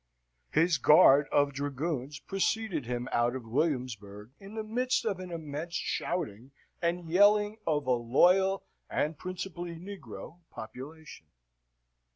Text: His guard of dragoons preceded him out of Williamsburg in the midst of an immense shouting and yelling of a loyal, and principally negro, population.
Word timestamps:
His 0.49 0.79
guard 0.79 1.27
of 1.31 1.53
dragoons 1.53 2.17
preceded 2.17 2.87
him 2.87 3.07
out 3.11 3.35
of 3.35 3.45
Williamsburg 3.45 4.31
in 4.39 4.55
the 4.55 4.63
midst 4.63 5.05
of 5.05 5.19
an 5.19 5.29
immense 5.29 5.75
shouting 5.75 6.49
and 6.81 7.07
yelling 7.07 7.57
of 7.67 7.85
a 7.85 7.91
loyal, 7.91 8.65
and 8.89 9.15
principally 9.15 9.75
negro, 9.75 10.39
population. 10.49 11.27